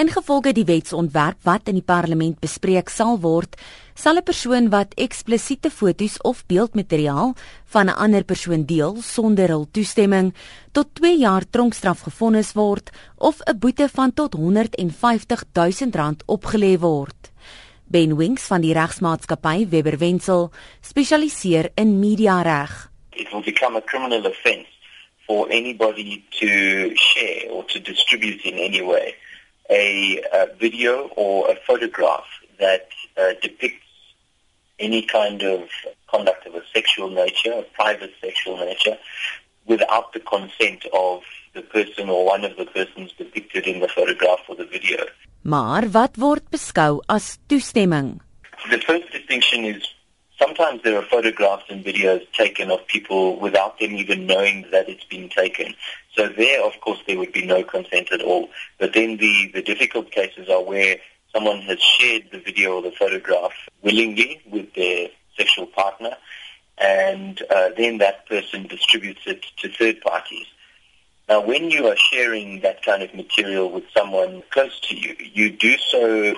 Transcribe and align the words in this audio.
Ingevolge 0.00 0.54
die 0.56 0.64
wetsontwerp 0.64 1.42
wat 1.44 1.66
in 1.68 1.76
die 1.76 1.84
parlement 1.84 2.38
bespreek 2.40 2.88
sal 2.88 3.18
word, 3.20 3.56
sal 3.92 4.16
'n 4.16 4.24
persoon 4.24 4.70
wat 4.72 4.94
eksplisiete 4.96 5.68
foto's 5.68 6.16
of 6.24 6.40
beeldmateriaal 6.46 7.34
van 7.72 7.86
'n 7.88 7.98
ander 8.04 8.24
persoon 8.24 8.64
deel 8.64 8.96
sonder 9.02 9.48
hul 9.48 9.66
toestemming 9.70 10.32
tot 10.72 10.88
2 10.94 11.18
jaar 11.18 11.44
tronkstraf 11.50 12.00
gefonnis 12.08 12.52
word 12.54 12.90
of 13.18 13.42
'n 13.44 13.58
boete 13.58 13.88
van 13.88 14.14
tot 14.14 14.32
150 14.32 15.44
000 15.52 15.90
rand 15.92 16.22
opgelê 16.26 16.78
word. 16.78 17.30
Ben 17.84 18.16
Winks 18.16 18.46
van 18.46 18.60
die 18.60 18.72
regsmaatskappy 18.72 19.68
Webber 19.68 19.98
Wentzel 19.98 20.50
spesialiseer 20.80 21.70
in 21.74 21.98
mediareg. 21.98 22.90
It 23.10 23.30
will 23.32 23.44
become 23.44 23.76
a 23.76 23.82
criminal 23.82 24.24
offence 24.24 24.68
for 25.26 25.46
anybody 25.50 26.24
to 26.30 26.46
share 26.94 27.52
or 27.52 27.64
to 27.66 27.80
distribute 27.80 28.40
in 28.48 28.56
any 28.58 28.82
way 28.82 29.14
a, 29.70 30.22
a 30.32 30.46
video 30.58 31.10
or 31.16 31.50
a 31.50 31.56
photograph 31.66 32.26
that 32.58 32.88
uh, 33.16 33.32
depicts 33.40 33.86
any 34.78 35.02
kind 35.02 35.42
of 35.42 35.68
conduct 36.10 36.46
of 36.46 36.54
a 36.54 36.62
sexual 36.74 37.08
nature, 37.10 37.52
a 37.52 37.62
private 37.74 38.12
sexual 38.20 38.56
nature, 38.58 38.96
without 39.66 40.12
the 40.12 40.20
consent 40.20 40.84
of 40.92 41.22
the 41.54 41.62
person 41.62 42.08
or 42.08 42.24
one 42.24 42.44
of 42.44 42.56
the 42.56 42.66
persons 42.66 43.12
depicted 43.16 43.66
in 43.66 43.80
the 43.80 43.88
photograph 43.88 44.40
or 44.48 44.56
the 44.56 44.64
video. 44.64 45.04
Maar 45.42 45.88
wat 45.90 46.16
word 46.16 46.50
beskou 46.50 47.00
as 47.08 47.38
toestemming? 47.46 48.20
The 48.70 48.78
first 48.78 49.10
distinction 49.12 49.64
is 49.64 49.88
sometimes 50.40 50.82
there 50.82 50.96
are 50.96 51.02
photographs 51.02 51.64
and 51.68 51.84
videos 51.84 52.24
taken 52.32 52.70
of 52.70 52.86
people 52.86 53.38
without 53.38 53.78
them 53.78 53.92
even 53.94 54.26
knowing 54.26 54.64
that 54.72 54.88
it's 54.88 55.04
been 55.04 55.28
taken. 55.28 55.74
So 56.16 56.28
there, 56.28 56.64
of 56.64 56.80
course, 56.80 56.98
there 57.06 57.18
would 57.18 57.32
be 57.32 57.44
no 57.44 57.62
consent 57.62 58.10
at 58.10 58.22
all. 58.22 58.48
But 58.78 58.94
then 58.94 59.18
the, 59.18 59.50
the 59.54 59.62
difficult 59.62 60.10
cases 60.10 60.48
are 60.48 60.62
where 60.62 60.96
someone 61.32 61.60
has 61.62 61.80
shared 61.80 62.24
the 62.32 62.40
video 62.40 62.76
or 62.76 62.82
the 62.82 62.92
photograph 62.92 63.52
willingly 63.82 64.40
with 64.50 64.72
their 64.74 65.08
sexual 65.36 65.66
partner, 65.66 66.16
and 66.78 67.40
uh, 67.50 67.68
then 67.76 67.98
that 67.98 68.26
person 68.26 68.66
distributes 68.66 69.20
it 69.26 69.44
to 69.58 69.68
third 69.68 70.00
parties. 70.00 70.46
Now, 71.28 71.40
when 71.40 71.70
you 71.70 71.86
are 71.86 71.96
sharing 71.96 72.60
that 72.62 72.82
kind 72.82 73.02
of 73.02 73.14
material 73.14 73.70
with 73.70 73.84
someone 73.96 74.42
close 74.50 74.80
to 74.88 74.96
you, 74.96 75.14
you 75.18 75.50
do 75.52 75.76
so 75.78 76.34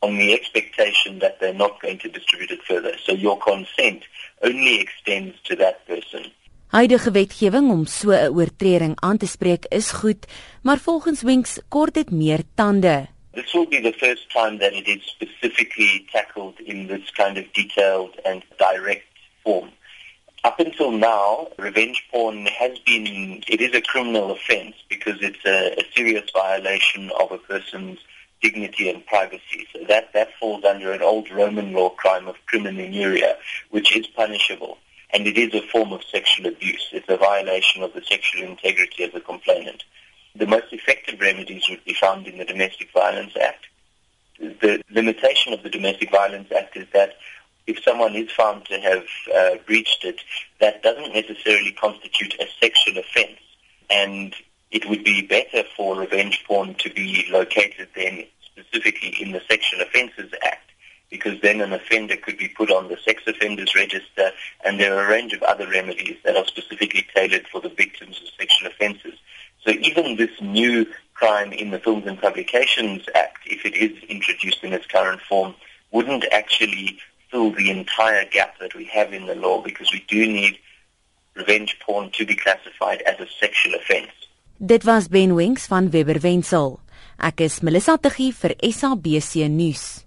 on 0.00 0.16
the 0.16 0.32
expectation 0.32 1.18
that 1.18 1.38
they're 1.40 1.62
not 1.64 1.80
going 1.80 1.98
to 1.98 2.08
distribute 2.08 2.50
it 2.50 2.62
further. 2.62 2.92
So 3.04 3.12
your 3.12 3.38
consent 3.38 4.04
only 4.42 4.80
extends 4.80 5.40
to 5.44 5.56
that 5.56 5.86
person. 5.86 6.32
Huidige 6.70 7.10
wetgewing 7.10 7.70
om 7.70 7.86
so 7.86 8.10
'n 8.10 8.30
oortreding 8.30 8.94
aan 9.00 9.18
te 9.18 9.26
spreek 9.26 9.64
is 9.68 9.90
goed, 9.90 10.26
maar 10.62 10.78
volgens 10.78 11.22
Winks 11.22 11.58
kort 11.68 11.94
dit 11.94 12.10
meer 12.10 12.42
tande. 12.54 13.08
This 13.32 13.52
will 13.52 13.68
be 13.68 13.80
the 13.80 13.96
first 13.98 14.30
time 14.30 14.58
that 14.58 14.72
it 14.72 14.86
is 14.88 15.02
specifically 15.04 16.06
tackled 16.12 16.60
in 16.60 16.86
this 16.86 17.10
kind 17.10 17.36
of 17.36 17.44
detailed 17.52 18.14
and 18.24 18.42
direct 18.56 19.06
form. 19.42 19.70
Up 20.42 20.58
until 20.58 20.90
now, 20.90 21.48
revenge 21.56 22.06
porn 22.10 22.46
has 22.46 22.78
been, 22.84 23.42
it 23.46 23.60
is 23.60 23.74
a 23.74 23.82
criminal 23.82 24.30
offense 24.30 24.74
because 24.88 25.18
it's 25.20 25.44
a, 25.44 25.74
a 25.78 25.84
serious 25.94 26.30
violation 26.32 27.10
of 27.20 27.30
a 27.30 27.38
person's 27.38 27.98
dignity 28.40 28.88
and 28.88 29.04
privacy. 29.06 29.66
So 29.72 29.84
that, 29.88 30.12
that 30.14 30.30
falls 30.38 30.64
under 30.64 30.92
an 30.92 31.02
old 31.02 31.30
Roman 31.30 31.72
law 31.72 31.90
crime 31.90 32.28
of 32.28 32.36
criminuria, 32.52 33.34
which 33.70 33.96
is 33.96 34.06
punishable. 34.06 34.78
And 35.12 35.26
it 35.26 35.36
is 35.36 35.54
a 35.54 35.66
form 35.68 35.92
of 35.92 36.02
sexual 36.04 36.46
abuse. 36.46 36.88
It's 36.92 37.08
a 37.08 37.16
violation 37.16 37.82
of 37.82 37.92
the 37.92 38.02
sexual 38.02 38.42
integrity 38.42 39.04
of 39.04 39.12
the 39.12 39.20
complainant. 39.20 39.82
The 40.36 40.46
most 40.46 40.72
effective 40.72 41.20
remedies 41.20 41.68
would 41.68 41.84
be 41.84 41.94
found 41.94 42.26
in 42.26 42.38
the 42.38 42.44
Domestic 42.44 42.92
Violence 42.92 43.32
Act. 43.40 43.66
The 44.38 44.80
limitation 44.90 45.52
of 45.52 45.62
the 45.62 45.68
Domestic 45.70 46.10
Violence 46.10 46.50
Act 46.56 46.76
is 46.76 46.86
that 46.92 47.14
if 47.66 47.82
someone 47.82 48.14
is 48.14 48.30
found 48.30 48.64
to 48.66 48.80
have 48.80 49.04
uh, 49.34 49.56
breached 49.66 50.04
it, 50.04 50.20
that 50.60 50.82
doesn't 50.82 51.12
necessarily 51.12 51.72
constitute 51.72 52.34
a 52.40 52.46
sexual 52.60 52.98
offense. 52.98 53.38
And 53.90 54.34
it 54.70 54.88
would 54.88 55.04
be 55.04 55.22
better 55.22 55.64
for 55.76 55.96
revenge 55.96 56.44
porn 56.46 56.74
to 56.74 56.90
be 56.90 57.26
located 57.30 57.88
then 57.94 58.24
specifically 58.44 59.14
in 59.20 59.32
the 59.32 59.40
Sexual 59.48 59.80
Offences 59.82 60.32
Act 60.42 60.70
because 61.10 61.40
then 61.40 61.60
an 61.60 61.72
offender 61.72 62.16
could 62.16 62.38
be 62.38 62.48
put 62.48 62.70
on 62.70 62.88
the 62.88 62.96
sex 63.04 63.22
offenders 63.26 63.74
register 63.74 64.30
and 64.64 64.78
there 64.78 64.96
are 64.96 65.06
a 65.06 65.10
range 65.10 65.32
of 65.32 65.42
other 65.42 65.68
remedies 65.68 66.16
that 66.24 66.36
are 66.36 66.46
specifically 66.46 67.04
tailored 67.14 67.46
for 67.48 67.60
the 67.60 67.68
victims 67.68 68.20
of 68.22 68.28
sexual 68.38 68.68
offences. 68.68 69.14
So 69.64 69.72
even 69.72 70.16
this 70.16 70.30
new 70.40 70.86
crime 71.14 71.52
in 71.52 71.70
the 71.70 71.80
Films 71.80 72.06
and 72.06 72.20
Publications 72.20 73.02
Act, 73.14 73.38
if 73.46 73.66
it 73.66 73.74
is 73.74 74.02
introduced 74.04 74.62
in 74.62 74.72
its 74.72 74.86
current 74.86 75.20
form, 75.22 75.54
wouldn't 75.90 76.24
actually 76.32 76.98
fill 77.30 77.50
the 77.50 77.70
entire 77.70 78.24
gap 78.24 78.58
that 78.60 78.74
we 78.74 78.84
have 78.84 79.12
in 79.12 79.26
the 79.26 79.34
law 79.34 79.62
because 79.62 79.92
we 79.92 80.04
do 80.08 80.26
need 80.26 80.58
revenge 81.34 81.78
porn 81.80 82.10
to 82.12 82.24
be 82.24 82.36
classified 82.36 83.02
as 83.02 83.18
a 83.20 83.26
sexual 83.38 83.74
offence. 83.74 84.10
Dit 84.62 84.84
was 84.84 85.08
Ben 85.08 85.34
Winks 85.34 85.66
van 85.66 85.86
Webber 85.90 86.20
Wensel. 86.20 86.74
Ek 87.16 87.40
is 87.40 87.62
Melissa 87.64 87.94
Tuggie 87.96 88.28
vir 88.36 88.52
SABC 88.60 89.46
nuus. 89.48 90.04